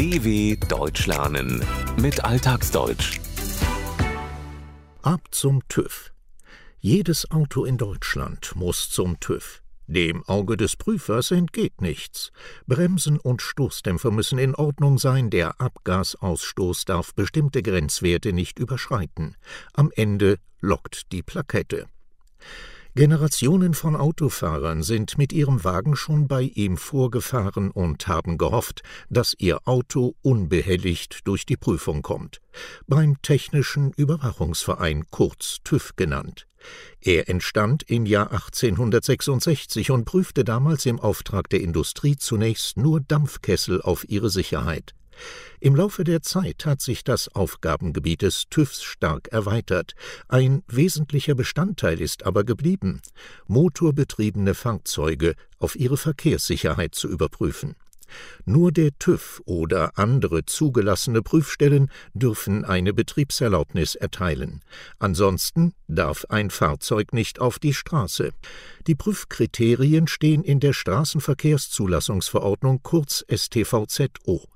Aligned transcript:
DW 0.00 0.56
Deutsch 0.66 1.06
lernen 1.06 1.62
mit 2.00 2.24
Alltagsdeutsch. 2.24 3.20
Ab 5.02 5.20
zum 5.30 5.60
TÜV. 5.68 6.10
Jedes 6.78 7.30
Auto 7.30 7.66
in 7.66 7.76
Deutschland 7.76 8.56
muss 8.56 8.88
zum 8.88 9.20
TÜV. 9.20 9.62
Dem 9.86 10.24
Auge 10.24 10.56
des 10.56 10.76
Prüfers 10.76 11.32
entgeht 11.32 11.82
nichts. 11.82 12.32
Bremsen 12.66 13.18
und 13.18 13.42
Stoßdämpfer 13.42 14.10
müssen 14.10 14.38
in 14.38 14.54
Ordnung 14.54 14.96
sein, 14.96 15.28
der 15.28 15.60
Abgasausstoß 15.60 16.86
darf 16.86 17.14
bestimmte 17.14 17.62
Grenzwerte 17.62 18.32
nicht 18.32 18.58
überschreiten. 18.58 19.36
Am 19.74 19.90
Ende 19.94 20.38
lockt 20.62 21.12
die 21.12 21.22
Plakette. 21.22 21.84
Generationen 22.96 23.74
von 23.74 23.94
Autofahrern 23.94 24.82
sind 24.82 25.16
mit 25.16 25.32
ihrem 25.32 25.62
Wagen 25.62 25.94
schon 25.94 26.26
bei 26.26 26.42
ihm 26.42 26.76
vorgefahren 26.76 27.70
und 27.70 28.08
haben 28.08 28.36
gehofft, 28.36 28.82
dass 29.08 29.34
ihr 29.38 29.60
Auto 29.68 30.16
unbehelligt 30.22 31.20
durch 31.24 31.46
die 31.46 31.56
Prüfung 31.56 32.02
kommt. 32.02 32.40
Beim 32.88 33.22
Technischen 33.22 33.92
Überwachungsverein, 33.92 35.04
kurz 35.10 35.58
TÜV 35.62 35.94
genannt. 35.94 36.48
Er 37.00 37.28
entstand 37.28 37.84
im 37.88 38.06
Jahr 38.06 38.32
1866 38.32 39.92
und 39.92 40.04
prüfte 40.04 40.42
damals 40.42 40.84
im 40.84 40.98
Auftrag 40.98 41.48
der 41.48 41.60
Industrie 41.60 42.16
zunächst 42.16 42.76
nur 42.76 43.00
Dampfkessel 43.00 43.80
auf 43.80 44.08
ihre 44.08 44.30
Sicherheit. 44.30 44.94
Im 45.60 45.76
Laufe 45.76 46.04
der 46.04 46.22
Zeit 46.22 46.66
hat 46.66 46.80
sich 46.80 47.04
das 47.04 47.28
Aufgabengebiet 47.28 48.22
des 48.22 48.48
TÜVs 48.48 48.82
stark 48.82 49.28
erweitert. 49.28 49.94
Ein 50.28 50.62
wesentlicher 50.68 51.34
Bestandteil 51.34 52.00
ist 52.00 52.24
aber 52.24 52.44
geblieben, 52.44 53.00
motorbetriebene 53.46 54.54
Fahrzeuge 54.54 55.34
auf 55.58 55.76
ihre 55.76 55.96
Verkehrssicherheit 55.96 56.94
zu 56.94 57.08
überprüfen. 57.08 57.76
Nur 58.44 58.72
der 58.72 58.90
TÜV 58.98 59.40
oder 59.44 59.98
andere 59.98 60.44
zugelassene 60.44 61.22
Prüfstellen 61.22 61.90
dürfen 62.14 62.64
eine 62.64 62.92
Betriebserlaubnis 62.92 63.94
erteilen. 63.94 64.62
Ansonsten 64.98 65.74
darf 65.88 66.26
ein 66.28 66.50
Fahrzeug 66.50 67.12
nicht 67.12 67.40
auf 67.40 67.58
die 67.58 67.74
Straße. 67.74 68.30
Die 68.86 68.94
Prüfkriterien 68.94 70.06
stehen 70.06 70.42
in 70.42 70.60
der 70.60 70.72
Straßenverkehrszulassungsverordnung 70.72 72.82
kurz 72.82 73.24
STVZO. 73.32 74.46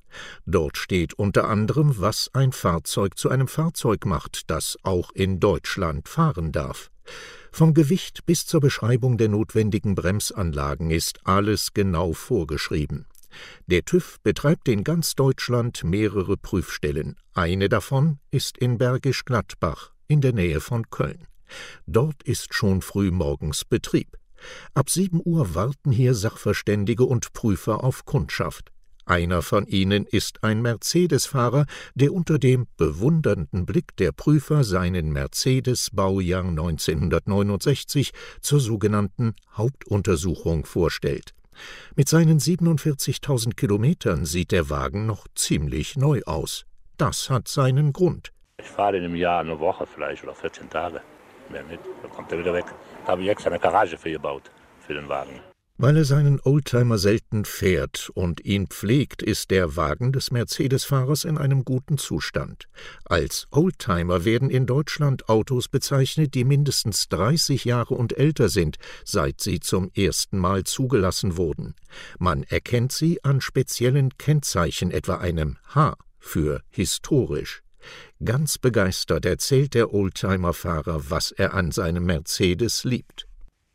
Dort 0.47 0.77
steht 0.77 1.15
unter 1.15 1.49
anderem, 1.49 1.95
was 1.99 2.31
ein 2.33 2.53
Fahrzeug 2.53 3.19
zu 3.19 3.29
einem 3.29 3.49
Fahrzeug 3.49 4.07
macht, 4.07 4.51
das 4.51 4.77
auch 4.83 5.11
in 5.13 5.41
Deutschland 5.41 6.09
fahren 6.09 6.53
darf. 6.53 6.91
Vom 7.53 7.75
Gewicht 7.75 8.27
bis 8.27 8.47
zur 8.47 8.61
Beschreibung 8.61 9.17
der 9.19 9.29
notwendigen 9.29 9.95
Bremsanlagen 9.95 10.91
ist 10.91 11.21
alles 11.25 11.73
genau 11.73 12.13
vorgeschrieben. 12.13 13.07
Der 13.67 13.85
TÜV 13.85 14.19
betreibt 14.23 14.69
in 14.69 14.85
ganz 14.85 15.15
Deutschland 15.15 15.85
mehrere 15.85 16.37
Prüfstellen. 16.37 17.17
Eine 17.33 17.69
davon 17.69 18.19
ist 18.31 18.59
in 18.59 18.79
Bergisch 18.79 19.25
Gladbach 19.25 19.93
in 20.09 20.21
der 20.21 20.33
Nähe 20.33 20.61
von 20.61 20.91
Köln. 20.91 21.27
Dort 21.87 22.23
ist 22.23 22.55
schon 22.55 22.83
früh 22.83 23.11
morgens 23.11 23.65
Betrieb. 23.65 24.17
Ab 24.75 24.91
sieben 24.91 25.21
Uhr 25.25 25.55
warten 25.55 25.91
hier 25.91 26.15
Sachverständige 26.15 27.05
und 27.05 27.33
Prüfer 27.33 27.83
auf 27.83 28.05
Kundschaft. 28.05 28.74
Einer 29.07 29.43
von 29.43 29.67
ihnen 29.67 30.07
ist 30.07 30.43
ein 30.43 30.63
Mercedes-Fahrer, 30.63 31.67
der 31.95 32.13
unter 32.13 32.39
dem 32.39 32.67
bewundernden 32.79 33.67
Blick 33.67 33.97
der 33.97 34.13
Prüfer 34.13 34.65
seinen 34.65 35.13
Mercedes 35.13 35.91
Baujahr 35.93 36.45
1969 36.45 38.13
zur 38.41 38.61
sogenannten 38.61 39.35
Hauptuntersuchung 39.57 40.65
vorstellt. 40.65 41.35
Mit 41.97 42.09
seinen 42.09 42.39
47.000 42.39 43.55
Kilometern 43.55 44.25
sieht 44.25 44.53
der 44.53 44.71
Wagen 44.71 45.07
noch 45.07 45.27
ziemlich 45.35 45.97
neu 45.97 46.23
aus. 46.25 46.65
Das 46.97 47.29
hat 47.29 47.49
seinen 47.49 47.93
Grund. 47.93 48.33
Ich 48.59 48.67
fahre 48.67 48.97
in 48.97 49.05
einem 49.05 49.17
Jahr 49.17 49.41
eine 49.41 49.59
Woche 49.61 49.87
vielleicht 49.87 50.25
oder 50.25 50.35
14 50.35 50.71
Tage. 50.71 51.03
Mehr 51.51 51.63
nicht, 51.65 51.81
dann 52.03 52.11
kommt 52.11 52.33
er 52.33 52.39
wieder 52.39 52.55
weg. 52.55 52.65
Da 53.05 53.13
habe 53.13 53.23
ich 53.23 53.29
extra 53.29 53.51
eine 53.51 53.59
Garage 53.59 53.99
für 53.99 54.11
gebaut, 54.11 54.51
für 54.81 54.95
den 54.95 55.09
Wagen. 55.09 55.41
Weil 55.77 55.97
er 55.97 56.05
seinen 56.05 56.41
Oldtimer 56.41 56.99
selten 56.99 57.45
fährt 57.45 58.09
und 58.15 58.45
ihn 58.45 58.69
pflegt, 58.69 59.23
ist 59.23 59.51
der 59.51 59.75
Wagen 59.75 60.13
des 60.13 60.31
Mercedes-Fahrers 60.31 61.25
in 61.25 61.37
einem 61.37 61.65
guten 61.65 61.99
Zustand. 61.99 62.69
Als 63.07 63.49
Oldtimer 63.51 64.25
werden 64.25 64.51
in 64.51 64.67
Deutschland 64.67 65.29
Autos 65.29 65.67
bezeichnet, 65.67 66.35
die 66.35 66.45
mindestens 66.45 67.09
30 67.09 67.65
Jahre 67.65 67.95
und 67.95 68.17
älter 68.17 68.49
sind, 68.49 68.77
seit 69.05 69.41
sie 69.41 69.59
zum 69.59 69.91
ersten 69.97 70.39
Mal 70.39 70.63
zugelassen 70.63 71.37
wurden. 71.37 71.75
Man 72.21 72.45
erkennt 72.45 72.93
sie 72.93 73.25
an 73.25 73.41
speziellen 73.41 74.17
Kennzeichen, 74.17 74.93
etwa 74.93 75.17
einem 75.17 75.57
H 75.75 75.97
für 76.21 76.63
historisch. 76.71 77.63
Ganz 78.25 78.59
begeistert 78.59 79.27
erzählt 79.27 79.75
der 79.75 79.93
Oldtimer-Fahrer, 79.93 81.11
was 81.11 81.33
er 81.33 81.53
an 81.53 81.73
seinem 81.73 82.05
Mercedes 82.07 82.85
liebt. 82.85 83.27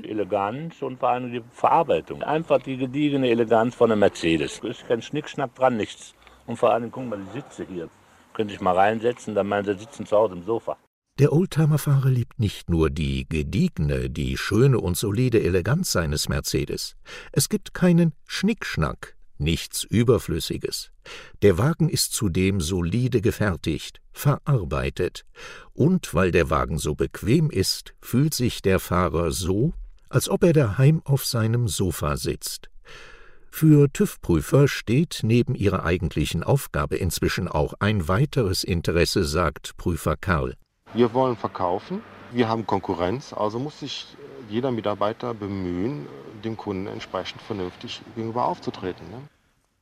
Eleganz 0.03 0.81
und 0.81 0.99
vor 0.99 1.09
allem 1.09 1.31
die 1.31 1.41
Verarbeitung. 1.51 2.23
Einfach 2.23 2.61
die 2.61 2.77
gediegene 2.77 3.29
Eleganz 3.29 3.75
von 3.75 3.91
einem 3.91 3.99
Mercedes. 3.99 4.59
Ist 4.59 4.87
kein 4.87 5.01
Schnickschnack 5.01 5.53
dran, 5.55 5.77
nichts. 5.77 6.13
Und 6.47 6.57
vor 6.57 6.71
allem, 6.71 6.91
guck 6.91 7.07
mal, 7.07 7.19
die 7.19 7.39
Sitze 7.39 7.65
hier. 7.65 7.89
Könnte 8.33 8.53
ich 8.53 8.61
mal 8.61 8.75
reinsetzen, 8.75 9.35
dann 9.35 9.47
meinen 9.47 9.65
sie 9.65 9.77
sitzen 9.77 10.05
zu 10.05 10.15
Hause 10.15 10.35
im 10.35 10.43
Sofa. 10.43 10.77
Der 11.19 11.33
Oldtimerfahrer 11.33 12.09
liebt 12.09 12.39
nicht 12.39 12.69
nur 12.69 12.89
die 12.89 13.27
gediegene, 13.27 14.09
die 14.09 14.37
schöne 14.37 14.79
und 14.79 14.95
solide 14.95 15.43
Eleganz 15.43 15.91
seines 15.91 16.29
Mercedes. 16.29 16.95
Es 17.33 17.49
gibt 17.49 17.73
keinen 17.73 18.13
Schnickschnack, 18.25 19.17
nichts 19.37 19.83
Überflüssiges. 19.83 20.91
Der 21.41 21.57
Wagen 21.57 21.89
ist 21.89 22.13
zudem 22.13 22.61
solide 22.61 23.19
gefertigt, 23.19 23.99
verarbeitet. 24.13 25.25
Und 25.73 26.13
weil 26.13 26.31
der 26.31 26.49
Wagen 26.49 26.77
so 26.77 26.95
bequem 26.95 27.49
ist, 27.49 27.95
fühlt 28.01 28.33
sich 28.33 28.61
der 28.61 28.79
Fahrer 28.79 29.31
so, 29.31 29.73
als 30.09 30.29
ob 30.29 30.43
er 30.43 30.53
daheim 30.53 31.01
auf 31.05 31.25
seinem 31.25 31.67
Sofa 31.67 32.17
sitzt. 32.17 32.69
Für 33.51 33.91
TÜV-Prüfer 33.91 34.67
steht 34.67 35.21
neben 35.23 35.55
ihrer 35.55 35.83
eigentlichen 35.83 36.43
Aufgabe 36.43 36.97
inzwischen 36.97 37.47
auch 37.47 37.73
ein 37.79 38.07
weiteres 38.07 38.63
Interesse, 38.63 39.23
sagt 39.23 39.75
Prüfer 39.77 40.15
Karl. 40.15 40.55
Wir 40.93 41.13
wollen 41.13 41.35
verkaufen, 41.35 42.01
wir 42.31 42.47
haben 42.47 42.65
Konkurrenz, 42.65 43.33
also 43.33 43.59
muss 43.59 43.79
sich 43.79 44.15
jeder 44.49 44.71
Mitarbeiter 44.71 45.33
bemühen, 45.33 46.07
dem 46.43 46.57
Kunden 46.57 46.87
entsprechend 46.87 47.41
vernünftig 47.41 48.01
gegenüber 48.15 48.45
aufzutreten. 48.45 49.09
Ne? 49.09 49.21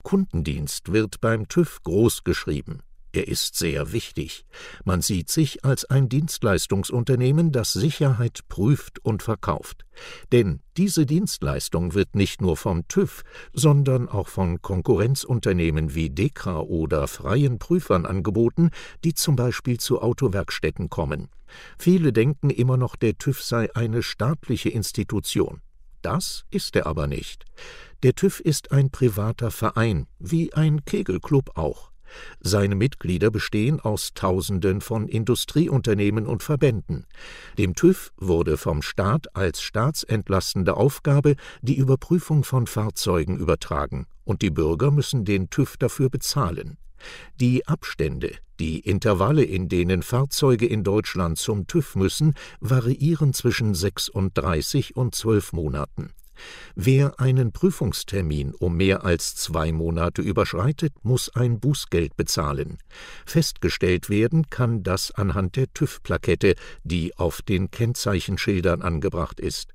Kundendienst 0.04 0.92
wird 0.92 1.22
beim 1.22 1.48
TÜV 1.48 1.84
groß 1.84 2.24
geschrieben. 2.24 2.82
Er 3.18 3.28
ist 3.28 3.56
sehr 3.56 3.94
wichtig. 3.94 4.46
Man 4.86 5.02
sieht 5.02 5.32
sich 5.32 5.66
als 5.66 5.86
ein 5.86 6.08
Dienstleistungsunternehmen, 6.08 7.52
das 7.52 7.74
Sicherheit 7.74 8.42
prüft 8.48 9.04
und 9.04 9.24
verkauft. 9.24 9.88
Denn 10.32 10.60
diese 10.78 11.08
Dienstleistung 11.08 11.96
wird 11.96 12.14
nicht 12.14 12.42
nur 12.42 12.56
vom 12.58 12.88
TÜV, 12.88 13.24
sondern 13.54 14.08
auch 14.08 14.28
von 14.28 14.62
Konkurrenzunternehmen 14.62 15.96
wie 15.96 16.12
Dekra 16.12 16.60
oder 16.60 17.08
freien 17.08 17.58
Prüfern 17.58 18.06
angeboten, 18.06 18.70
die 19.04 19.16
zum 19.16 19.36
Beispiel 19.36 19.80
zu 19.80 20.00
Autowerkstätten 20.00 20.92
kommen. 20.92 21.30
Viele 21.80 22.14
denken 22.14 22.52
immer 22.52 22.78
noch, 22.78 22.96
der 22.96 23.18
TÜV 23.18 23.42
sei 23.42 23.74
eine 23.74 24.04
staatliche 24.04 24.70
Institution. 24.70 25.62
Das 26.04 26.46
ist 26.52 26.76
er 26.76 26.86
aber 26.86 27.08
nicht. 27.08 27.46
Der 28.04 28.14
TÜV 28.14 28.42
ist 28.42 28.72
ein 28.72 28.92
privater 28.92 29.50
Verein, 29.50 30.06
wie 30.20 30.54
ein 30.54 30.86
Kegelclub 30.86 31.58
auch. 31.58 31.90
Seine 32.40 32.76
Mitglieder 32.76 33.32
bestehen 33.32 33.80
aus 33.80 34.14
Tausenden 34.14 34.82
von 34.82 35.08
Industrieunternehmen 35.08 36.26
und 36.26 36.44
Verbänden. 36.44 37.06
Dem 37.58 37.76
TÜV 37.76 38.12
wurde 38.18 38.58
vom 38.58 38.82
Staat 38.82 39.36
als 39.36 39.62
staatsentlastende 39.62 40.76
Aufgabe 40.76 41.36
die 41.62 41.78
Überprüfung 41.78 42.44
von 42.44 42.68
Fahrzeugen 42.68 43.38
übertragen, 43.38 44.08
und 44.24 44.42
die 44.42 44.52
Bürger 44.52 44.92
müssen 44.92 45.26
den 45.26 45.50
TÜV 45.50 45.78
dafür 45.78 46.10
bezahlen. 46.10 46.78
Die 47.40 47.68
Abstände, 47.68 48.32
die 48.60 48.80
Intervalle, 48.80 49.44
in 49.44 49.70
denen 49.70 50.02
Fahrzeuge 50.02 50.66
in 50.66 50.84
Deutschland 50.84 51.38
zum 51.38 51.68
TÜV 51.68 51.96
müssen, 51.96 52.34
variieren 52.60 53.34
zwischen 53.34 53.76
36 53.76 54.96
und 54.96 55.14
12 55.14 55.54
Monaten. 55.54 56.12
Wer 56.76 57.20
einen 57.20 57.52
Prüfungstermin 57.52 58.54
um 58.54 58.78
mehr 58.78 59.04
als 59.04 59.36
zwei 59.36 59.72
Monate 59.72 60.22
überschreitet, 60.22 60.94
muss 61.04 61.30
ein 61.36 61.60
Bußgeld 61.60 62.16
bezahlen. 62.16 62.78
Festgestellt 63.26 64.10
werden 64.10 64.50
kann 64.50 64.84
das 64.84 65.12
anhand 65.12 65.56
der 65.56 65.72
TÜV-Plakette, 65.74 66.56
die 66.84 67.16
auf 67.18 67.42
den 67.42 67.72
Kennzeichenschildern 67.72 68.82
angebracht 68.82 69.40
ist. 69.40 69.74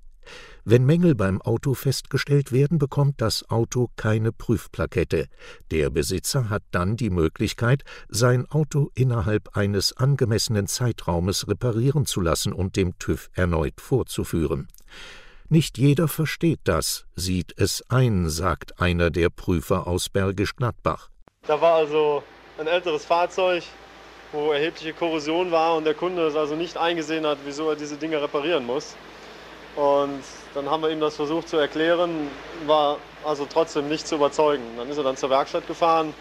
Wenn 0.65 0.87
Mängel 0.87 1.17
beim 1.17 1.43
Auto 1.43 1.75
festgestellt 1.75 2.53
werden, 2.53 2.79
bekommt 2.79 3.21
das 3.21 3.51
Auto 3.51 3.89
keine 3.97 4.31
Prüfplakette. 4.31 5.27
Der 5.73 5.91
Besitzer 5.91 6.51
hat 6.51 6.63
dann 6.71 6.97
die 6.97 7.11
Möglichkeit, 7.11 7.83
sein 8.09 8.49
Auto 8.49 8.91
innerhalb 8.95 9.57
eines 9.57 9.97
angemessenen 9.97 10.69
Zeitraumes 10.69 11.49
reparieren 11.49 12.07
zu 12.07 12.21
lassen 12.21 12.53
und 12.53 12.77
dem 12.77 12.97
TÜV 12.99 13.29
erneut 13.35 13.81
vorzuführen. 13.81 14.69
Nicht 15.53 15.77
jeder 15.77 16.09
versteht 16.09 16.61
das, 16.65 17.05
sieht 17.15 17.53
es 17.59 17.85
ein, 17.91 18.31
sagt 18.31 18.81
einer 18.81 19.11
der 19.11 19.29
Prüfer 19.29 19.87
aus 19.87 20.09
Bergisch 20.09 20.57
Gladbach. 20.57 21.11
Da 21.47 21.61
war 21.61 21.75
also 21.75 22.23
ein 22.57 22.67
älteres 22.67 23.05
Fahrzeug, 23.05 23.63
wo 24.33 24.53
erhebliche 24.53 24.95
Korrosion 24.95 25.53
war 25.53 25.77
und 25.77 25.85
der 25.85 25.93
Kunde 25.93 26.27
es 26.27 26.37
also 26.37 26.55
nicht 26.55 26.79
eingesehen 26.79 27.27
hat, 27.27 27.37
wieso 27.45 27.69
er 27.69 27.77
diese 27.77 27.99
Dinge 27.99 28.23
reparieren 28.23 28.65
muss. 28.65 28.97
Und 29.77 30.23
dann 30.55 30.71
haben 30.71 30.85
wir 30.85 30.89
ihm 30.89 31.01
das 31.01 31.17
versucht 31.17 31.51
zu 31.51 31.59
erklären, 31.59 32.29
war 32.65 32.97
also 33.23 33.45
trotzdem 33.45 33.91
nicht 33.91 34.09
zu 34.09 34.15
überzeugen. 34.15 34.65
Dann 34.79 34.89
ist 34.89 34.97
er 34.97 35.05
dann 35.05 35.19
zur 35.19 35.29
Werkstatt 35.29 35.67
gefahren, 35.67 36.15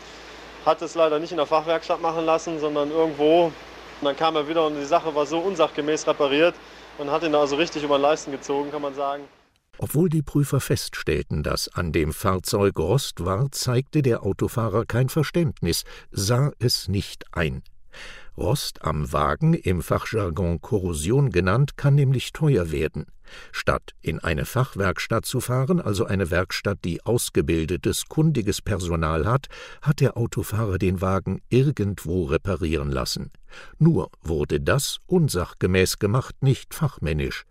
hat 0.66 0.82
es 0.82 0.94
leider 0.94 1.20
nicht 1.20 1.32
in 1.32 1.38
der 1.38 1.46
Fachwerkstatt 1.46 2.02
machen 2.02 2.26
lassen, 2.26 2.60
sondern 2.60 2.92
irgendwo. 2.92 3.46
Und 3.46 3.54
dann 4.02 4.18
kam 4.18 4.36
er 4.36 4.50
wieder 4.50 4.66
und 4.68 4.76
die 4.76 4.84
Sache 4.84 5.16
war 5.16 5.26
so 5.26 5.40
unsachgemäß 5.40 6.06
repariert 6.06 6.56
und 6.98 7.10
hat 7.10 7.24
ihn 7.24 7.36
also 7.36 7.56
richtig 7.56 7.84
über 7.84 7.98
den 7.98 8.04
Leisten 8.04 8.32
gezogen, 8.32 8.72
kann 8.72 8.82
man 8.82 8.94
sagen. 8.94 9.24
Obwohl 9.78 10.10
die 10.10 10.22
Prüfer 10.22 10.60
feststellten, 10.60 11.44
dass 11.44 11.68
an 11.70 11.92
dem 11.92 12.14
Fahrzeug 12.14 12.78
Rost 12.78 13.26
war, 13.26 13.52
zeigte 13.52 14.02
der 14.02 14.24
Autofahrer 14.24 14.86
kein 14.86 15.10
Verständnis, 15.10 15.84
sah 16.12 16.52
es 16.60 16.88
nicht 16.88 17.26
ein. 17.32 17.64
Rost 18.38 18.84
am 18.84 19.12
Wagen, 19.12 19.54
im 19.54 19.82
Fachjargon 19.82 20.62
Korrosion 20.62 21.32
genannt, 21.32 21.76
kann 21.76 21.96
nämlich 21.96 22.32
teuer 22.32 22.72
werden. 22.72 23.06
Statt 23.52 23.94
in 24.02 24.20
eine 24.20 24.46
Fachwerkstatt 24.46 25.26
zu 25.26 25.42
fahren, 25.42 25.80
also 25.80 26.06
eine 26.06 26.32
Werkstatt, 26.32 26.80
die 26.84 27.04
ausgebildetes, 27.06 28.06
kundiges 28.08 28.62
Personal 28.62 29.26
hat, 29.26 29.48
hat 29.82 30.00
der 30.00 30.18
Autofahrer 30.18 30.78
den 30.78 31.02
Wagen 31.02 31.42
irgendwo 31.50 32.26
reparieren 32.26 32.90
lassen. 32.90 33.32
Nur 33.78 34.10
wurde 34.22 34.60
das 34.60 34.98
unsachgemäß 35.08 36.00
gemacht, 36.00 36.36
nicht 36.42 36.74
fachmännisch. 36.74 37.44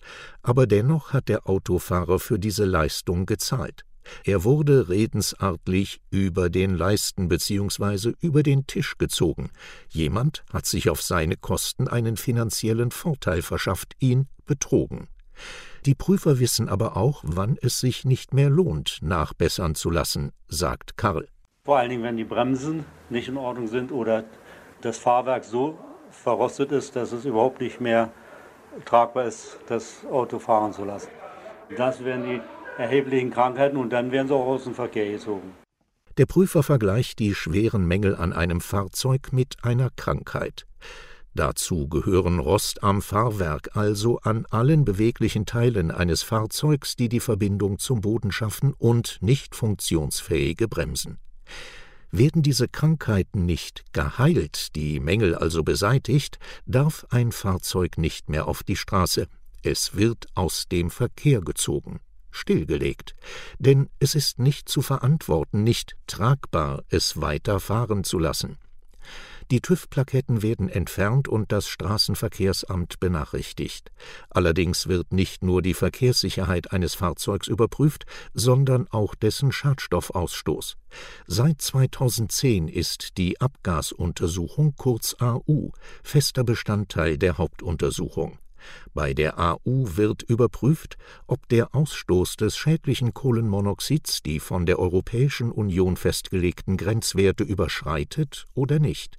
Aber 0.43 0.67
dennoch 0.67 1.13
hat 1.13 1.29
der 1.29 1.49
Autofahrer 1.49 2.19
für 2.19 2.39
diese 2.39 2.65
Leistung 2.65 3.27
gezahlt. 3.27 3.85
Er 4.25 4.45
wurde 4.45 4.89
redensartlich 4.89 6.01
über 6.11 6.51
den 6.51 6.75
Leisten 6.75 7.29
bzw. 7.29 8.15
über 8.21 8.43
den 8.43 8.67
Tisch 8.67 8.99
gezogen. 8.99 9.51
Jemand 9.89 10.45
hat 10.53 10.67
sich 10.67 10.91
auf 10.91 11.03
seine 11.03 11.37
Kosten 11.37 11.89
einen 11.89 12.17
finanziellen 12.17 12.91
Vorteil 12.91 13.43
verschafft, 13.43 13.95
ihn 13.99 14.29
betrogen. 14.47 15.09
Die 15.87 15.95
Prüfer 15.95 16.39
wissen 16.39 16.69
aber 16.69 16.97
auch, 16.97 17.23
wann 17.25 17.57
es 17.63 17.81
sich 17.81 18.05
nicht 18.05 18.35
mehr 18.35 18.51
lohnt, 18.51 18.99
nachbessern 19.01 19.75
zu 19.75 19.91
lassen, 19.91 20.33
sagt 20.49 20.97
Karl. 20.97 21.29
Vor 21.65 21.79
allen 21.79 21.91
Dingen, 21.91 22.03
wenn 22.03 22.17
die 22.17 22.25
Bremsen 22.25 22.85
nicht 23.09 23.29
in 23.29 23.37
Ordnung 23.37 23.67
sind 23.67 23.93
oder 23.93 24.25
das 24.83 24.99
Fahrwerk 24.99 25.45
so 25.45 25.79
verrostet 26.11 26.73
ist, 26.73 26.97
dass 26.97 27.13
es 27.13 27.25
überhaupt 27.25 27.61
nicht 27.61 27.81
mehr 27.81 28.11
tragbar 28.85 29.25
ist, 29.25 29.59
das 29.69 30.05
Auto 30.11 30.39
fahren 30.39 30.73
zu 30.73 30.85
lassen. 30.85 31.09
Das 31.77 32.05
wären 32.05 32.25
die 32.25 32.41
erheblichen 32.79 33.31
Krankheiten 33.31 33.77
und 33.77 33.91
dann 33.91 34.13
werden 34.13 34.29
sie 34.29 34.35
auch 34.35 34.47
aus 34.47 34.65
dem 34.65 34.75
Verkehr 34.75 35.11
gezogen. 35.11 35.53
Der 36.19 36.27
Prüfer 36.27 36.63
vergleicht 36.63 37.19
die 37.19 37.35
schweren 37.35 37.87
Mängel 37.87 38.15
an 38.17 38.33
einem 38.33 38.61
Fahrzeug 38.61 39.33
mit 39.33 39.57
einer 39.63 39.91
Krankheit. 39.97 40.67
Dazu 41.35 41.89
gehören 41.89 42.41
Rost 42.41 42.83
am 42.83 43.01
Fahrwerk, 43.01 43.77
also 43.77 44.19
an 44.19 44.45
allen 44.51 44.85
beweglichen 44.85 45.47
Teilen 45.47 45.93
eines 45.93 46.23
Fahrzeugs, 46.23 46.97
die 46.97 47.09
die 47.09 47.21
Verbindung 47.21 47.79
zum 47.79 48.01
Boden 48.01 48.33
schaffen, 48.33 48.75
und 48.77 49.19
nicht 49.21 49.55
funktionsfähige 49.55 50.67
Bremsen. 50.67 51.19
Werden 52.11 52.43
diese 52.43 52.67
Krankheiten 52.67 53.47
nicht 53.47 53.85
geheilt, 53.93 54.75
die 54.75 54.99
Mängel 54.99 55.37
also 55.37 55.63
beseitigt, 55.63 56.41
darf 56.67 57.07
ein 57.11 57.31
Fahrzeug 57.31 57.97
nicht 57.97 58.29
mehr 58.29 58.49
auf 58.49 58.65
die 58.65 58.77
Straße. 58.77 59.29
Es 59.63 59.95
wird 59.95 60.27
aus 60.35 60.67
dem 60.69 60.91
Verkehr 60.91 61.41
gezogen 61.41 62.01
stillgelegt, 62.31 63.15
denn 63.59 63.89
es 63.99 64.15
ist 64.15 64.39
nicht 64.39 64.69
zu 64.69 64.83
verantworten, 64.83 65.63
nicht 65.63 65.97
tragbar, 66.07 66.85
es 66.89 67.21
weiter 67.21 67.61
fahren 67.61 68.05
zu 68.05 68.19
lassen. 68.19 68.59
Die 69.51 69.61
TÜV-Plaketten 69.61 70.43
werden 70.43 70.69
entfernt 70.69 71.27
und 71.27 71.51
das 71.51 71.67
Straßenverkehrsamt 71.67 73.01
benachrichtigt. 73.01 73.91
Allerdings 74.29 74.87
wird 74.87 75.13
nicht 75.13 75.43
nur 75.43 75.61
die 75.61 75.75
Verkehrssicherheit 75.75 76.71
eines 76.71 76.95
Fahrzeugs 76.95 77.49
überprüft, 77.49 78.05
sondern 78.33 78.87
auch 78.91 79.17
dessen 79.17 79.51
Schadstoffausstoß. 79.51 80.77
Seit 81.27 81.61
2010 81.61 82.69
ist 82.69 83.19
die 83.19 83.41
Abgasuntersuchung 83.41 84.75
kurz 84.77 85.17
AU 85.19 85.71
fester 86.05 86.45
Bestandteil 86.45 87.19
der 87.19 87.37
Hauptuntersuchung. 87.37 88.39
Bei 88.95 89.15
der 89.15 89.39
AU 89.39 89.97
wird 89.97 90.23
überprüft, 90.23 90.97
ob 91.27 91.49
der 91.49 91.75
Ausstoß 91.75 92.37
des 92.37 92.57
schädlichen 92.57 93.15
Kohlenmonoxids 93.15 94.23
die 94.23 94.41
von 94.41 94.67
der 94.67 94.79
Europäischen 94.79 95.51
Union 95.51 95.97
festgelegten 95.97 96.77
Grenzwerte 96.77 97.45
überschreitet 97.45 98.47
oder 98.55 98.79
nicht. 98.79 99.19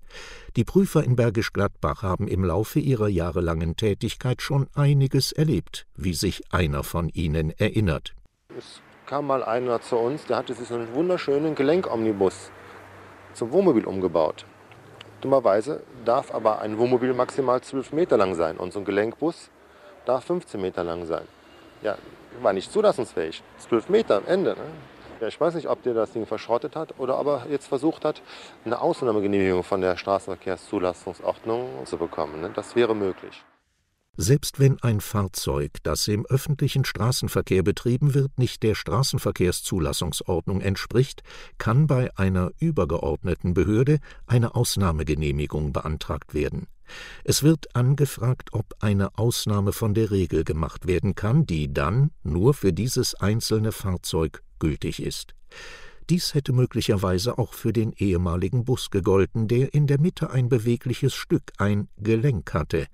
Die 0.56 0.64
Prüfer 0.64 1.04
in 1.04 1.16
Bergisch 1.16 1.54
Gladbach 1.54 2.04
haben 2.04 2.28
im 2.28 2.44
Laufe 2.44 2.80
ihrer 2.80 3.08
jahrelangen 3.08 3.76
Tätigkeit 3.76 4.42
schon 4.42 4.68
einiges 4.74 5.32
erlebt, 5.32 5.86
wie 5.96 6.14
sich 6.14 6.44
einer 6.52 6.84
von 6.84 7.10
ihnen 7.10 7.52
erinnert. 7.52 8.14
Es 8.58 8.82
kam 9.06 9.28
mal 9.28 9.44
einer 9.44 9.82
zu 9.82 9.98
uns, 9.98 10.26
der 10.26 10.38
hatte 10.38 10.54
sich 10.54 10.68
so 10.68 10.76
einen 10.76 10.94
wunderschönen 10.94 11.56
Gelenkomnibus 11.56 12.52
zum 13.34 13.52
Wohnmobil 13.52 13.86
umgebaut. 13.86 14.46
Dummerweise 15.22 15.84
darf 16.06 16.34
aber 16.34 16.60
ein 16.60 16.78
Wohnmobil 16.78 17.14
maximal 17.14 17.62
12 17.62 17.94
Meter 17.94 18.18
lang 18.18 18.36
sein 18.36 18.58
und 18.58 18.74
so 18.74 18.80
ein 18.80 18.86
Gelenkbus 18.86 19.50
darf 20.06 20.26
15 20.26 20.60
Meter 20.60 20.84
lang 20.84 21.06
sein. 21.06 21.28
Ja, 21.82 21.98
war 22.42 22.54
nicht 22.54 22.72
zulassungsfähig. 22.72 23.44
12 23.60 23.90
Meter 23.90 24.18
am 24.18 24.26
Ende. 24.26 24.52
Ne? 24.52 24.66
Ja, 25.20 25.28
ich 25.28 25.40
weiß 25.40 25.54
nicht, 25.56 25.68
ob 25.68 25.84
der 25.84 25.94
das 25.94 26.12
Ding 26.12 26.26
verschrottet 26.26 26.76
hat 26.76 26.96
oder 26.98 27.20
ob 27.20 27.28
er 27.28 27.46
jetzt 27.50 27.68
versucht 27.68 28.06
hat, 28.06 28.22
eine 28.66 28.82
Ausnahmegenehmigung 28.82 29.64
von 29.64 29.82
der 29.82 29.96
Straßenverkehrszulassungsordnung 29.96 31.86
zu 31.86 31.98
bekommen. 31.98 32.42
Ne? 32.42 32.52
Das 32.56 32.76
wäre 32.76 32.96
möglich. 32.96 33.44
Selbst 34.18 34.60
wenn 34.60 34.78
ein 34.84 35.00
Fahrzeug, 35.00 35.78
das 35.84 36.08
im 36.08 36.26
öffentlichen 36.26 36.84
Straßenverkehr 36.84 37.64
betrieben 37.64 38.14
wird, 38.14 38.38
nicht 38.38 38.62
der 38.62 38.76
Straßenverkehrszulassungsordnung 38.76 40.60
entspricht, 40.60 41.24
kann 41.58 41.88
bei 41.88 42.16
einer 42.18 42.52
übergeordneten 42.60 43.54
Behörde 43.54 44.00
eine 44.28 44.54
Ausnahmegenehmigung 44.54 45.72
beantragt 45.72 46.34
werden. 46.34 46.68
Es 47.24 47.42
wird 47.42 47.74
angefragt, 47.76 48.50
ob 48.52 48.76
eine 48.80 49.18
Ausnahme 49.18 49.72
von 49.72 49.94
der 49.94 50.12
Regel 50.12 50.44
gemacht 50.44 50.88
werden 50.88 51.16
kann, 51.16 51.46
die 51.46 51.74
dann 51.74 52.12
nur 52.22 52.54
für 52.54 52.74
dieses 52.74 53.16
einzelne 53.16 53.72
Fahrzeug 53.72 54.44
gültig 54.60 55.02
ist. 55.02 55.36
Dies 56.12 56.34
hätte 56.34 56.52
möglicherweise 56.52 57.38
auch 57.38 57.54
für 57.54 57.72
den 57.72 57.94
ehemaligen 57.94 58.66
Bus 58.66 58.90
gegolten, 58.90 59.48
der 59.48 59.74
in 59.74 59.88
der 59.88 59.98
Mitte 59.98 60.30
ein 60.30 60.50
bewegliches 60.50 61.14
Stück, 61.14 61.54
ein 61.58 61.88
Gelenk 61.96 62.54
hatte. 62.54 62.88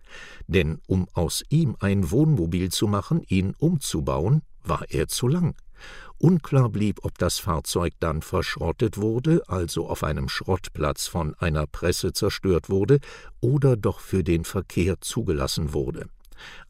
Denn 0.46 0.82
um 0.86 1.08
aus 1.14 1.44
ihm 1.50 1.76
ein 1.80 2.12
Wohnmobil 2.12 2.70
zu 2.70 2.88
machen, 2.88 3.24
ihn 3.28 3.56
umzubauen, 3.58 4.44
war 4.64 4.86
er 4.90 5.08
zu 5.08 5.28
lang. 5.28 5.56
Unklar 6.20 6.70
blieb, 6.70 7.00
ob 7.02 7.18
das 7.18 7.40
Fahrzeug 7.40 7.94
dann 8.00 8.22
verschrottet 8.22 8.98
wurde, 8.98 9.42
also 9.48 9.90
auf 9.90 10.04
einem 10.04 10.30
Schrottplatz 10.30 11.08
von 11.08 11.34
einer 11.40 11.66
Presse 11.66 12.14
zerstört 12.14 12.70
wurde, 12.70 13.00
oder 13.42 13.78
doch 13.78 14.00
für 14.00 14.24
den 14.24 14.46
Verkehr 14.46 15.02
zugelassen 15.02 15.74
wurde. 15.74 16.06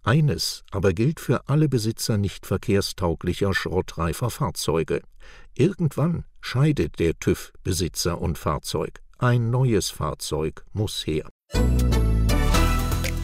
Eines 0.01 0.63
aber 0.71 0.93
gilt 0.93 1.19
für 1.19 1.49
alle 1.49 1.67
Besitzer 1.67 2.17
nicht 2.17 2.45
verkehrstauglicher 2.45 3.53
schrottreifer 3.53 4.29
Fahrzeuge. 4.29 5.01
Irgendwann 5.55 6.23
scheidet 6.47 6.99
der 6.99 7.19
TÜV 7.19 7.51
Besitzer 7.61 8.21
und 8.21 8.37
Fahrzeug. 8.37 9.01
Ein 9.17 9.49
neues 9.49 9.89
Fahrzeug 9.89 10.63
muss 10.71 11.05
her. 11.05 11.27